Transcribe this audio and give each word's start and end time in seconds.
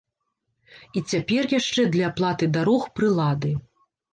І 0.99 1.03
цяпер 1.11 1.43
яшчэ 1.59 1.81
для 1.97 2.09
аплаты 2.15 2.51
дарог 2.59 2.81
прылады. 2.99 3.57